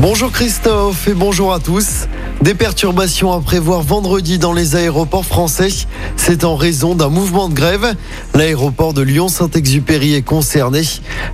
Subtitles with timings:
[0.00, 2.06] Bonjour Christophe et bonjour à tous.
[2.40, 5.70] Des perturbations à prévoir vendredi dans les aéroports français.
[6.16, 7.96] C'est en raison d'un mouvement de grève.
[8.32, 10.82] L'aéroport de Lyon-Saint-Exupéry est concerné.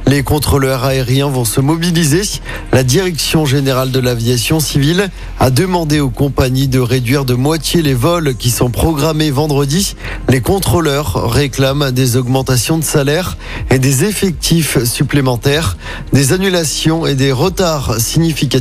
[0.06, 2.22] Les contrôleurs aériens vont se mobiliser.
[2.72, 5.10] La direction générale de l'aviation civile
[5.40, 9.94] a demandé aux compagnies de réduire de moitié les vols qui sont programmés vendredi.
[10.30, 13.36] Les contrôleurs réclament des augmentations de salaire
[13.70, 15.76] et des effectifs supplémentaires.
[16.14, 18.53] Des annulations et des retards significatifs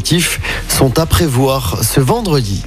[0.70, 2.64] sont à prévoir ce vendredi.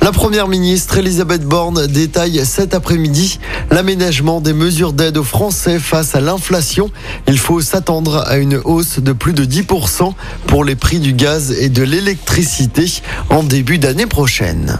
[0.00, 6.14] La première ministre Elisabeth Borne détaille cet après-midi l'aménagement des mesures d'aide aux Français face
[6.14, 6.90] à l'inflation.
[7.26, 10.12] Il faut s'attendre à une hausse de plus de 10%
[10.46, 12.86] pour les prix du gaz et de l'électricité
[13.28, 14.78] en début d'année prochaine.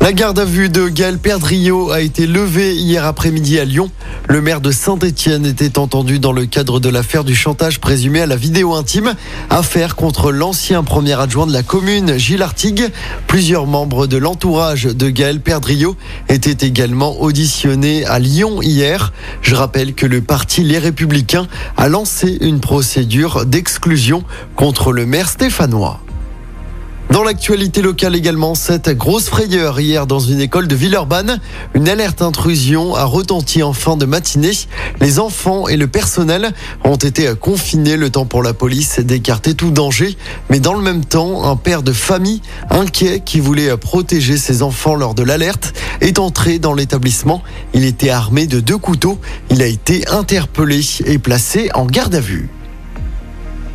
[0.00, 3.90] La garde à vue de Gaël Perdriau a été levée hier après-midi à Lyon.
[4.28, 8.26] Le maire de Saint-Étienne était entendu dans le cadre de l'affaire du chantage présumé à
[8.26, 9.14] la vidéo intime,
[9.50, 12.88] affaire contre l'ancien premier adjoint de la commune, Gilles Artigue.
[13.26, 15.96] Plusieurs membres de l'entourage de Gaël Perdriau
[16.30, 19.12] étaient également auditionnés à Lyon hier.
[19.42, 24.24] Je rappelle que le parti Les Républicains a lancé une procédure d'exclusion
[24.56, 26.00] contre le maire stéphanois.
[27.10, 31.40] Dans l'actualité locale également, cette grosse frayeur hier dans une école de Villeurbanne.
[31.74, 34.52] Une alerte intrusion a retenti en fin de matinée.
[35.00, 36.52] Les enfants et le personnel
[36.84, 40.16] ont été confinés le temps pour la police d'écarter tout danger.
[40.50, 44.94] Mais dans le même temps, un père de famille inquiet qui voulait protéger ses enfants
[44.94, 47.42] lors de l'alerte est entré dans l'établissement.
[47.74, 49.18] Il était armé de deux couteaux.
[49.50, 52.50] Il a été interpellé et placé en garde à vue.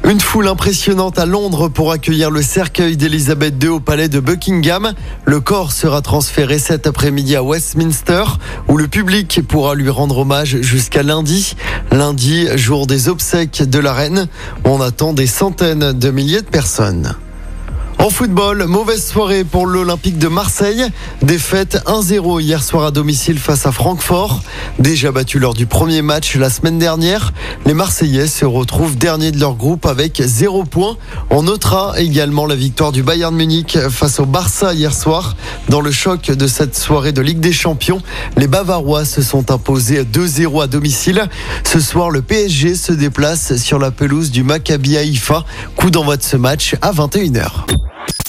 [0.08, 4.94] Une foule impressionnante à Londres pour accueillir le cercueil d'Elisabeth II au palais de Buckingham.
[5.26, 8.24] Le corps sera transféré cet après-midi à Westminster
[8.68, 11.56] où le public pourra lui rendre hommage jusqu'à lundi.
[11.92, 14.28] Lundi, jour des obsèques de la reine.
[14.64, 17.16] On attend des centaines de milliers de personnes.
[18.06, 20.86] En football, mauvaise soirée pour l'Olympique de Marseille.
[21.24, 24.44] Défaite 1-0 hier soir à domicile face à Francfort.
[24.78, 27.34] Déjà battu lors du premier match la semaine dernière,
[27.66, 30.98] les Marseillais se retrouvent derniers de leur groupe avec 0 points.
[31.32, 35.36] On notera également la victoire du Bayern Munich face au Barça hier soir.
[35.70, 38.04] Dans le choc de cette soirée de Ligue des Champions,
[38.38, 41.28] les Bavarois se sont imposés 2-0 à domicile.
[41.64, 45.44] Ce soir, le PSG se déplace sur la pelouse du Maccabi Haïfa.
[45.76, 47.66] Coup d'envoi de ce match à 21h.